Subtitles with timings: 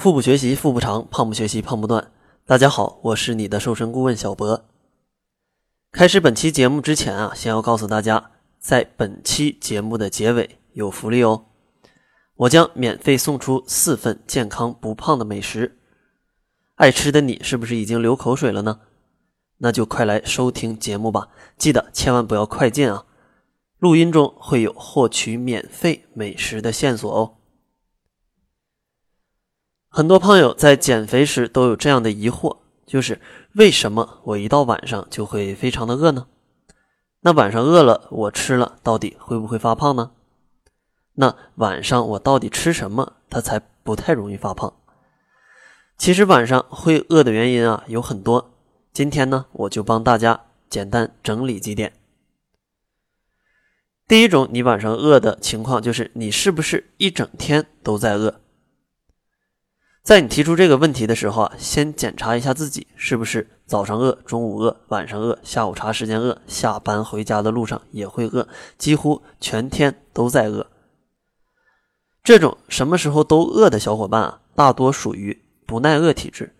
[0.00, 2.10] 腹部学习腹部长，胖不学习胖不断。
[2.46, 4.64] 大家好，我是你的瘦身顾问小博。
[5.92, 11.44] 开始本期节目之前啊，先要告诉大家，在本期节目的结尾有福利哦，
[12.36, 15.76] 我将免费送出四份健康不胖的美食。
[16.76, 18.80] 爱吃的你是不是已经流口水了呢？
[19.58, 21.28] 那就快来收听节目吧，
[21.58, 23.04] 记得千万不要快进啊！
[23.76, 27.36] 录音中会有获取免费美食的线索哦。
[29.92, 33.20] 很多胖友在减肥时都有这样的疑惑，就是
[33.54, 36.28] 为什么我一到晚上就会非常的饿呢？
[37.22, 40.12] 那晚上饿了，我吃了到底会不会发胖呢？
[41.14, 44.72] 那晚上我到底吃什么，它才不太容易发胖？
[45.98, 48.52] 其实晚上会饿的原因啊有很多，
[48.92, 51.92] 今天呢我就帮大家简单整理几点。
[54.06, 58.40] 第一种，你晚上饿的情况就是你是不是一整天都在饿？
[60.10, 70.66] 在你提出这个问题的时候啊，先检查一下自己是不是早上饿、中午饿、晚上饿、下午茶时间饿、下班回家的路上也会饿，几乎全天都在饿。
[72.24, 76.56] 这种什么时候都饿的小伙伴啊，大多属于不耐饿体质，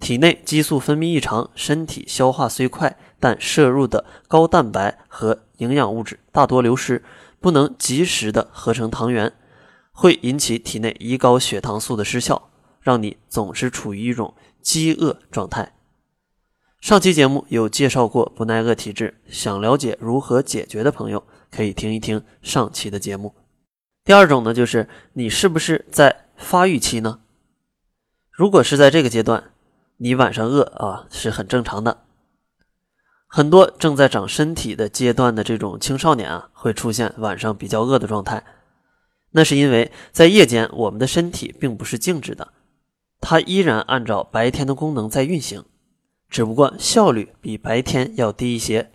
[0.00, 7.04] 体内激素分泌异常，身体消化虽快，但摄入的高蛋白和营养物质大多流失，
[7.38, 9.30] 不能及时的合成糖原，
[9.92, 12.48] 会引起体内胰高血糖素的失效。
[12.88, 15.74] 让你总是处于一种饥饿状态。
[16.80, 23.34] 上期节目有介绍过不耐饿体质，想了解如何解决的朋友可以听一听上期的节目。
[24.06, 27.20] 第二种呢，就是你是不是在发育期呢？
[28.30, 29.50] 如果是在这个阶段，
[29.98, 32.04] 你晚上饿啊是很正常的。
[33.26, 38.42] 很多正在长身体的阶段的这种青少年啊，会出现晚上比较饿的状态，
[39.32, 42.54] 那是因为在夜间我们的身体并不是静止的。
[43.20, 45.64] 它依然按照白天的功能在运行，
[46.28, 48.90] 只不过效率比白天要低一些，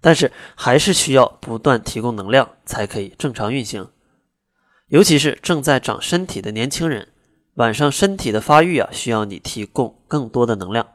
[0.00, 3.88] 但是还是需要不断提供能量才可以正常运行。
[4.88, 7.08] 尤其是正在长身体的年轻人，
[7.54, 10.86] 晚上身体的发育啊，需要你提供更多的能量。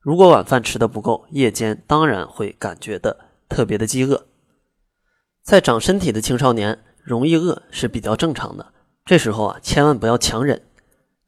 [0.00, 4.26] 如果晚饭吃的不够，夜间当然会感觉的特别的饥饿。
[5.42, 8.72] 在长身体的青少年容易饿是比较正常的，
[9.04, 10.60] 这时候啊，千万不要强忍。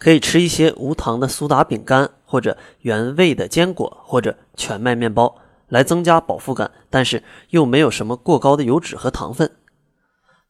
[0.04, 5.38] 可以吃一些无糖的苏打饼干，或者原味的坚果，或者全麦面包，
[5.68, 9.50] 来增加饱腹感，但是又没有什么过高的油脂和糖分。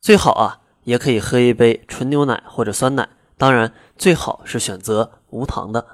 [0.00, 5.86] 最好啊，也可以喝一杯纯牛奶或者酸奶，当然最好是选择无糖的。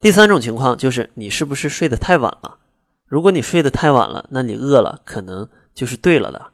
[0.00, 2.60] 第三种情况就是你是不是睡得太晚了？
[3.04, 6.46] 如果你睡得太晚了，那你饿了可能就是对了的。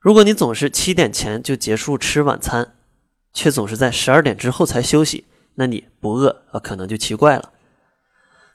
[0.00, 2.72] 如果你总是七点前就结束吃晚餐。
[3.36, 5.26] 却总是在十二点之后才休息，
[5.56, 7.52] 那你不饿啊，可能就奇怪了。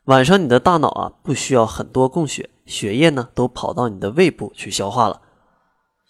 [0.06, 5.22] 晚上你的大脑啊不需要很多供血，血液呢都跑到你的胃部去消化了。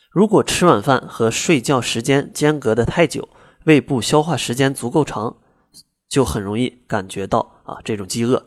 [0.10, 3.28] 如果吃晚饭和睡觉时间间隔的太久，
[3.66, 5.36] 胃部消化时间足够长，
[6.08, 8.46] 就很容易感觉到啊这种饥饿。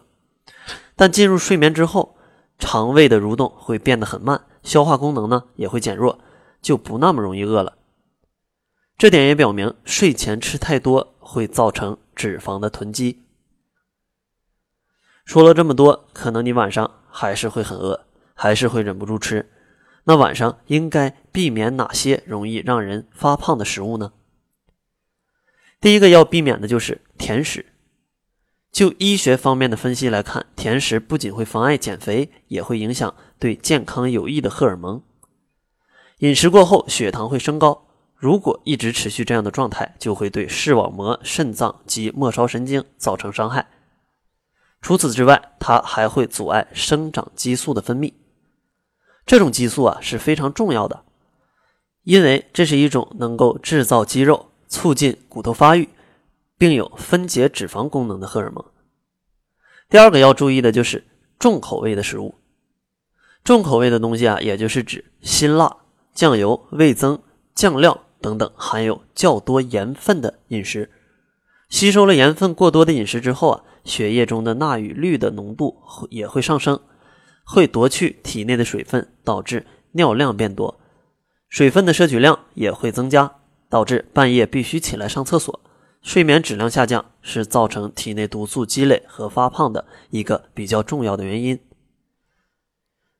[0.97, 2.17] 但进入睡眠之后，
[2.59, 6.19] 肠胃的蠕动会变得很慢，消化功能呢也会减弱，
[6.63, 7.75] 就不那么容易饿了。
[8.97, 13.23] 这点也表明，睡前吃太多会造成脂肪的囤积。
[15.25, 19.51] 说了这么多，可能你晚上还是会很饿，还是会忍不住吃。
[20.05, 24.13] 那晚上应该避免哪些容易让人发胖的食物呢？
[25.81, 27.67] 第一个要避免的就是甜食。
[28.71, 35.03] 就医学方面的分析来看，甜食不仅会妨碍减肥，也会影响对健康有益的荷尔蒙。
[36.19, 37.94] 饮食过后，血糖会升高。
[38.25, 43.69] 如果一直持续这样的状态，就会对视网膜、肾脏及末梢神经造成伤害。
[44.81, 48.15] 除此之外，它还会阻碍生长激素的分泌。
[49.27, 51.05] 这种激素啊是非常重要的，
[52.05, 55.91] 因为这是一种能够制造肌肉、促进骨头发育，
[56.57, 58.65] 并有分解脂肪功能的荷尔蒙。
[59.91, 61.07] 第二个要注意的就是
[61.39, 62.37] 重口味的食物。
[63.45, 65.77] 重口味的东西啊，也就是指辛辣、
[66.15, 67.23] 酱油、味增、
[67.55, 68.01] 酱料。
[68.25, 70.91] 等等，含有较多盐分的饮食，
[71.69, 76.81] 吸收了盐分过多的饮食之后啊，血液中的钠与氯的浓度也会上升，
[77.45, 80.81] 会夺去体内的水分，导致尿量变多，
[81.51, 83.31] 水分的摄取量也会增加，
[83.69, 85.61] 导致半夜必须起来上厕所，
[86.01, 91.61] 睡眠质量下降，是造成体内毒素积累和发胖的一个比较重要的原因。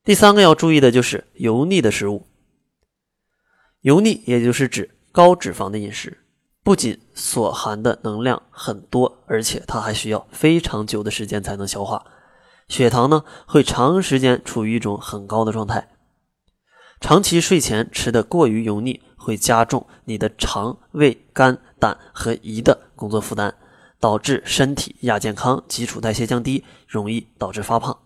[0.03, 2.25] 第三个要注意的就是油腻的食物，
[3.81, 4.93] 油腻也就是指。
[5.15, 6.25] 高脂肪的饮食，
[6.61, 12.05] 不仅所含的能量很多，而且它还需要非常久的时间才能消化。
[12.67, 15.87] 血糖呢会长时间处于一种很高的状态。
[16.99, 23.55] 长期睡前吃的过于油腻，会加重你的肠胃、肝、胆和胰的工作负担，
[24.01, 27.97] 导致身体亚健康，基础代谢降低，容易导致发胖。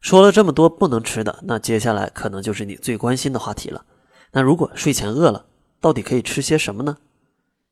[0.00, 3.84] 说了这么多不能吃的，那接下来可能就是你最关心的话题了。
[4.32, 5.46] 那如果睡前饿了，
[5.80, 6.98] 到底可以吃些什么呢？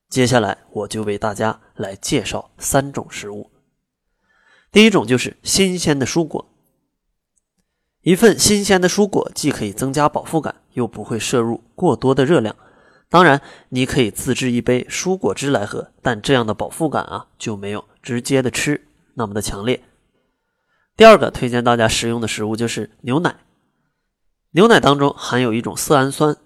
[0.08, 3.50] 接下来我就为大家来介绍三种食物。
[4.72, 6.46] 第一种就是新鲜的蔬果。
[8.02, 12.56] 一份新鲜的蔬果既可以增加饱腹感，又不会摄入过多的热量。
[13.10, 19.82] 当然，你可以自制一杯蔬果汁来喝，但这样的饱腹感啊就没有直接的吃那么的强烈。
[20.96, 23.36] 第二个推荐大家食用的食物就是牛奶。
[24.52, 26.36] 牛奶当中含有一种色氨酸。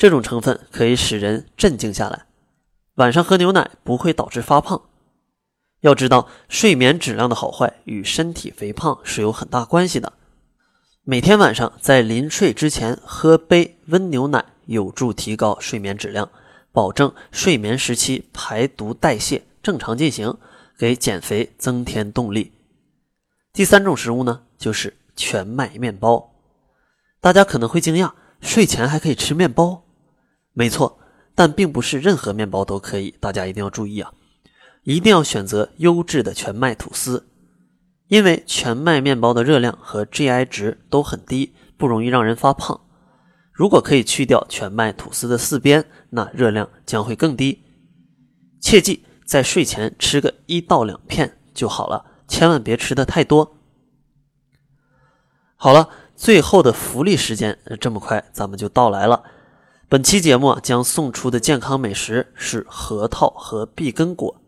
[0.00, 2.24] 这种成分可以使人镇静下来，
[2.94, 4.80] 晚上喝牛奶不会导致发胖。
[5.80, 10.14] 要知道，睡眠质量的好坏与身体肥胖是有很大关系的。
[11.02, 16.30] 每天晚上在临睡之前喝杯温牛奶，有助提高睡眠质量，
[16.72, 20.34] 保证睡眠时期排毒代谢正常进行，
[20.78, 22.52] 给减肥增添动力。
[23.52, 26.32] 第三种食物呢，就是全麦面包。
[27.20, 29.84] 大家可能会惊讶，睡前还可以吃面包。
[30.52, 30.98] 没错，
[31.34, 34.12] 但并不是任何面包都可以，大家一定要注意啊！
[34.84, 37.28] 一定要选择优质的全麦吐司，
[38.08, 42.80] 因为全麦面包的热量和 GI 值都很低，不容易让人发胖。
[43.52, 47.62] 如果可以去掉全麦吐司的四边，那热量将会更低。
[48.60, 53.56] 切记在睡前吃个一到两片就好了，千万别吃的太多。
[55.56, 59.22] 好了，最后的福利时间，这么快咱们就到来了。
[59.90, 64.40] 本期节目将送出的健康美食是核桃和碧根果，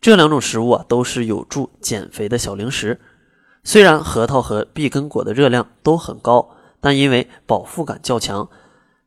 [0.00, 3.00] 这两种食物啊都是有助减肥的小零食。
[3.64, 6.50] 虽然核桃和碧根果的热量都很高，
[6.80, 8.48] 但因为饱腹感较强，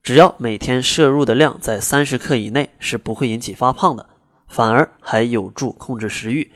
[0.04, 4.10] 只要每天摄入的量在三十克以内，是不会引起发胖的，
[4.50, 6.51] 反而还有助控制食欲。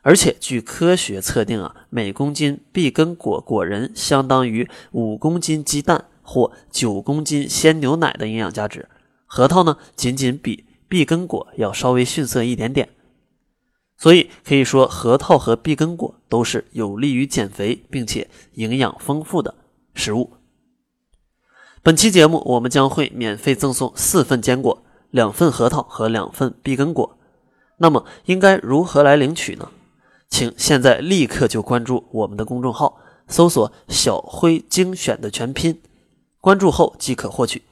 [0.00, 6.06] 而且据科学测定啊，每公斤碧根果果仁相当于五公斤鸡蛋。
[6.22, 8.88] 或九公斤鲜牛奶的营养价值，
[9.26, 12.88] 核桃呢仅仅比碧根果要稍微逊色一点点，
[13.96, 19.54] 所以可以说核桃和碧根果都是有利于减肥并且营养丰富的
[19.94, 20.34] 食物。
[21.82, 27.18] 本期节目我们将会免费赠送四份坚果、两份核桃和两份碧根果。
[27.78, 29.70] 那么应该如何来领取呢？
[30.28, 35.82] 请现在立刻就关注我们的公众号，搜索“小辉精选”的全拼。
[36.42, 37.62] 关注后即可获取，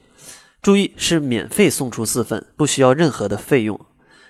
[0.61, 3.77] 注意是免费送出四份，不需要任何的费用。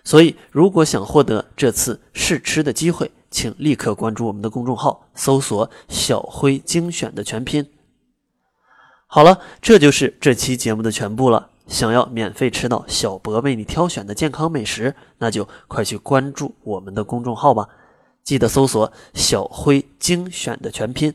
[0.03, 7.69] 所以，如果想获得这次试吃的机会，请立刻关注我们的公众号，搜索“小辉精选”的全拼。
[9.05, 11.51] 好了，这就是这期节目的全部了。
[11.67, 17.69] 想要免费吃到小博为你挑选的健康美食，那就快去关注我们的公众号吧！
[18.23, 21.13] 记得搜索“小辉精选”的全拼。